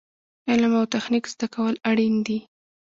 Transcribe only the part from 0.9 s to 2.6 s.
تخنیک زده کول اړین دي